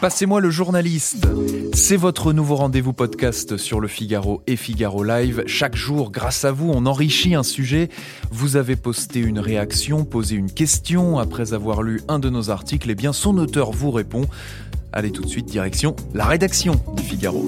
[0.00, 1.26] Passez-moi le journaliste.
[1.72, 5.42] C'est votre nouveau rendez-vous podcast sur le Figaro et Figaro Live.
[5.46, 7.88] Chaque jour, grâce à vous, on enrichit un sujet.
[8.30, 12.90] Vous avez posté une réaction, posé une question après avoir lu un de nos articles.
[12.90, 14.26] Eh bien, son auteur vous répond.
[14.92, 17.44] Allez tout de suite, direction la rédaction du Figaro.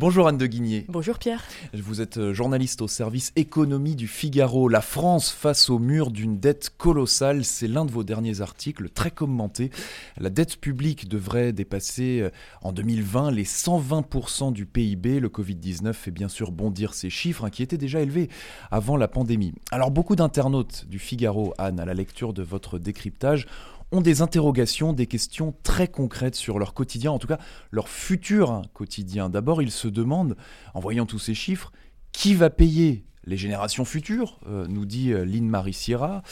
[0.00, 0.86] Bonjour Anne de Guigné.
[0.88, 1.44] Bonjour Pierre.
[1.74, 4.66] Vous êtes euh, journaliste au service économie du Figaro.
[4.66, 9.10] La France face au mur d'une dette colossale, c'est l'un de vos derniers articles très
[9.10, 9.70] commentés.
[10.16, 12.30] La dette publique devrait dépasser euh,
[12.62, 15.20] en 2020 les 120% du PIB.
[15.20, 18.30] Le Covid-19 fait bien sûr bondir ces chiffres hein, qui étaient déjà élevés
[18.70, 19.52] avant la pandémie.
[19.70, 23.46] Alors beaucoup d'internautes du Figaro, Anne, à la lecture de votre décryptage,
[23.92, 27.38] ont des interrogations, des questions très concrètes sur leur quotidien, en tout cas
[27.70, 29.28] leur futur quotidien.
[29.28, 30.36] D'abord, ils se demandent,
[30.74, 31.72] en voyant tous ces chiffres,
[32.12, 36.22] qui va payer les générations futures, euh, nous dit euh, Lynn Marie Sierra.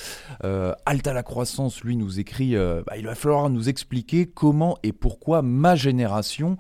[0.45, 4.93] Euh, Alta la croissance, lui, nous écrit bah, il va falloir nous expliquer comment et
[4.93, 6.57] pourquoi ma génération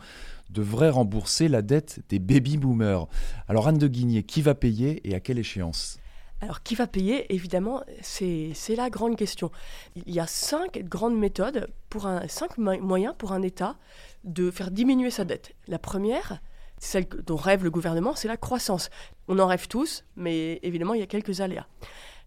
[0.50, 3.06] devrait rembourser la dette des baby boomers.
[3.48, 5.98] Alors, Anne de Guigné, qui va payer et à quelle échéance?
[6.40, 9.50] Alors, qui va payer Évidemment, c'est la grande question.
[9.96, 13.76] Il y a cinq grandes méthodes, pour un, cinq moyens pour un État
[14.24, 15.54] de faire diminuer sa dette.
[15.66, 16.40] La première,
[16.78, 18.88] celle dont rêve le gouvernement, c'est la croissance.
[19.26, 21.66] On en rêve tous, mais évidemment, il y a quelques aléas.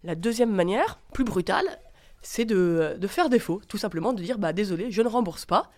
[0.04, 1.80] La deuxième manière, plus brutale,
[2.22, 5.72] c'est de, de, faire défaut, tout simplement de dire bah, désolé, je ne rembourse pas,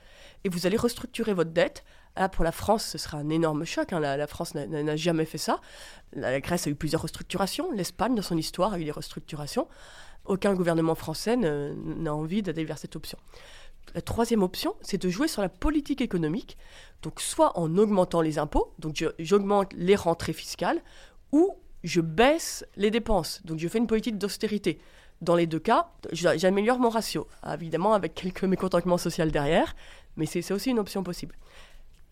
[0.44, 1.84] et vous allez restructurer votre dette
[2.16, 3.92] Là, pour la France, ce sera un énorme choc.
[3.92, 4.00] Hein.
[4.00, 5.60] La, France n'a jamais fait ça.
[6.14, 7.72] La, Grèce a eu plusieurs restructurations.
[7.72, 9.68] L'Espagne, dans son histoire, a eu des restructurations.
[10.26, 13.18] Aucun gouvernement français n'a envie d'aller vers cette option.
[13.96, 16.58] La troisième option, c'est de jouer sur la politique économique.
[17.02, 20.82] Donc, soit en augmentant les impôts, donc j'augmente les rentrées fiscales,
[21.32, 23.42] ou je baisse les dépenses.
[23.44, 24.80] Donc, je fais une politique d'austérité.
[25.22, 29.76] Dans les deux cas, j'améliore mon ratio, évidemment avec quelques mécontentements sociaux derrière,
[30.18, 31.36] mais c'est aussi une option possible.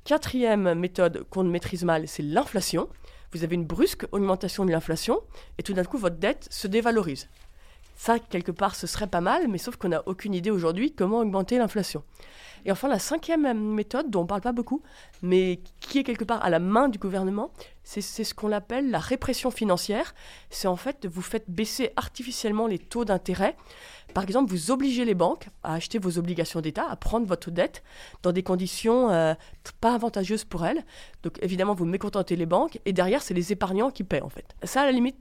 [0.03, 2.89] Quatrième méthode qu'on maîtrise mal, c'est l'inflation.
[3.33, 5.21] Vous avez une brusque augmentation de l'inflation
[5.57, 7.29] et tout d'un coup, votre dette se dévalorise.
[7.95, 11.19] Ça, quelque part, ce serait pas mal, mais sauf qu'on n'a aucune idée aujourd'hui comment
[11.19, 12.03] augmenter l'inflation.
[12.65, 14.81] Et enfin, la cinquième méthode, dont on ne parle pas beaucoup,
[15.21, 17.51] mais qui est quelque part à la main du gouvernement,
[17.83, 20.13] c'est ce qu'on appelle la répression financière.
[20.49, 23.57] C'est en fait, vous faites baisser artificiellement les taux d'intérêt
[24.13, 27.83] par exemple, vous obligez les banques à acheter vos obligations d'État, à prendre votre dette
[28.23, 29.33] dans des conditions euh,
[29.79, 30.83] pas avantageuses pour elles.
[31.23, 34.45] Donc évidemment, vous mécontentez les banques et derrière, c'est les épargnants qui paient en fait.
[34.63, 35.17] Ça, à la limite,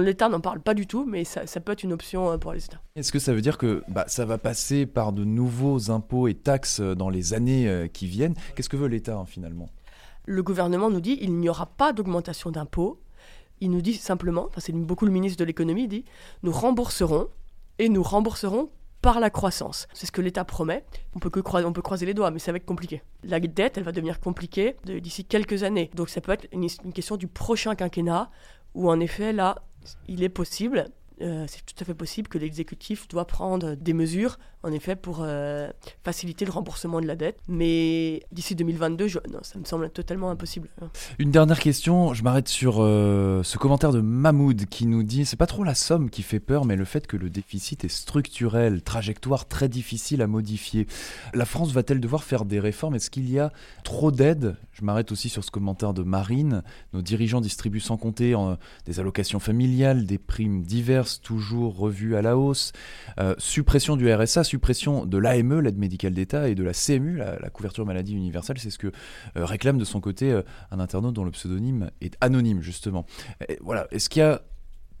[0.00, 2.64] l'État n'en parle pas du tout, mais ça, peut être une option euh, pour les
[2.64, 2.80] États.
[2.96, 6.34] Est-ce que ça veut dire que bah, ça va passer par de nouveaux impôts et
[6.34, 8.34] taxes euh, dans les années qui viennent?
[8.54, 9.68] Qu'est-ce que veut l'État hein, finalement?
[10.24, 13.00] Le gouvernement nous dit il n'y aura pas d'augmentation d'impôts.
[13.60, 16.04] Il nous dit simplement, enfin, c'est beaucoup le ministre de l'économie, dit
[16.42, 17.28] nous rembourserons
[17.78, 18.70] et nous rembourserons
[19.00, 19.86] par la croissance.
[19.92, 20.82] C'est ce que l'État promet.
[21.14, 23.02] On peut, que croiser, les doigts, mais ça va être compliqué.
[23.22, 25.90] La dette, elle va devenir compliquée d'ici quelques années.
[25.94, 28.30] Donc ça peut être une, une question du prochain quinquennat,
[28.74, 29.56] où en effet, là,
[30.08, 30.88] il est possible
[31.20, 35.18] euh, c'est tout à fait possible que l'exécutif doit prendre des mesures, en effet, pour
[35.20, 35.70] euh,
[36.02, 37.38] faciliter le remboursement de la dette.
[37.46, 40.68] Mais d'ici 2022, non, ça me semble totalement impossible.
[41.18, 45.36] Une dernière question, je m'arrête sur euh, ce commentaire de Mahmoud qui nous dit c'est
[45.36, 48.82] pas trop la somme qui fait peur, mais le fait que le déficit est structurel,
[48.82, 50.86] trajectoire très difficile à modifier.
[51.32, 52.96] La France va-t-elle devoir faire des réformes?
[52.96, 53.52] Est-ce qu'il y a
[53.84, 56.62] trop d'aides Je m'arrête aussi sur ce commentaire de Marine.
[56.92, 58.34] Nos dirigeants distribuent sans compter
[58.86, 62.72] des allocations familiales, des primes diverses toujours revue à la hausse,
[63.18, 67.50] euh, suppression du RSA, suppression de l'AME, l'aide médicale d'État, et de la CMU, la,
[67.50, 68.58] couverture maladie universelle.
[68.58, 68.88] C'est ce que
[69.36, 73.06] euh, réclame de son côté euh, un internaute dont le pseudonyme est anonyme, justement.
[73.60, 73.86] voilà.
[73.90, 74.42] Est-ce qu'il y a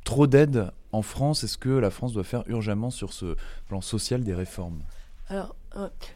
[0.04, 1.44] trop d'aides en France?
[1.44, 3.36] Est-ce que la France doit faire urgemment sur ce
[3.68, 4.82] plan social des réformes?
[5.28, 5.56] Alors,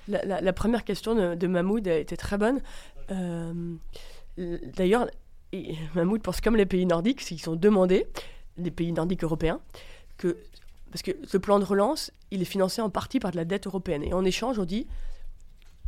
[0.06, 2.60] la, première question de, de, Mahmoud été très bonne.
[4.76, 5.08] D'ailleurs,
[5.94, 8.06] Mahmoud pense comme les pays nordiques, s'ils sont demandés
[8.58, 9.60] des pays nordiques européens,
[10.90, 13.66] parce que ce plan de relance, il est financé en partie par de la dette
[13.66, 14.02] européenne.
[14.02, 14.86] Et en échange, on dit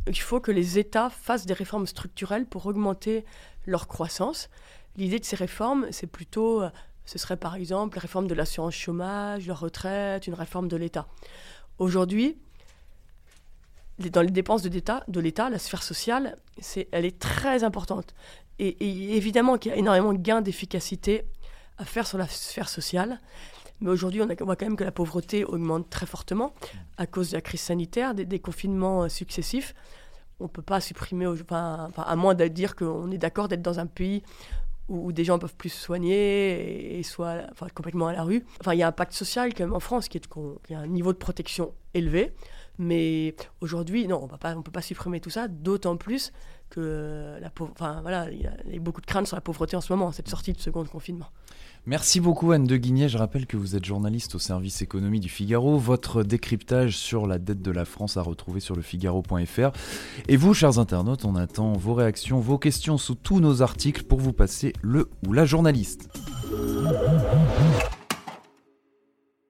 [0.05, 3.25] qu'il faut que les États fassent des réformes structurelles pour augmenter
[3.65, 4.49] leur croissance.
[4.97, 6.63] L'idée de ces réformes, c'est plutôt,
[7.05, 11.07] ce serait par exemple la réforme de l'assurance chômage, la retraite, une réforme de l'État.
[11.77, 12.37] Aujourd'hui,
[13.99, 16.37] dans les dépenses de l'État, la sphère sociale,
[16.91, 18.13] elle est très importante.
[18.59, 21.25] Et, et évidemment qu'il y a énormément de gains d'efficacité
[21.81, 23.19] à faire sur la sphère sociale.
[23.81, 26.53] Mais aujourd'hui, on, voit quand même que la pauvreté augmente très fortement
[26.97, 29.73] à cause de la crise sanitaire, des, confinements euh, successifs.
[30.39, 33.79] On ne peut pas supprimer, enfin, à moins de dire qu'on est d'accord d'être dans
[33.79, 34.23] un pays
[34.87, 38.45] où, des gens peuvent plus se soigner et, enfin, complètement à la rue.
[38.59, 40.79] Enfin, il y a un pacte social quand même en France qui est qui a
[40.79, 42.33] un niveau de protection élevé.
[42.77, 46.31] Mais aujourd'hui, non, on ne peut pas supprimer tout ça, d'autant plus
[46.71, 49.93] que la enfin, voilà, il y a beaucoup de craintes sur la pauvreté en ce
[49.93, 51.27] moment, cette sortie de second confinement.
[51.85, 53.09] Merci beaucoup Anne de Guignet.
[53.09, 55.77] Je rappelle que vous êtes journaliste au service économie du Figaro.
[55.77, 59.71] Votre décryptage sur la dette de la France à retrouver sur le Figaro.fr.
[60.27, 64.19] Et vous, chers internautes, on attend vos réactions, vos questions sous tous nos articles pour
[64.19, 66.09] vous passer le ou la journaliste.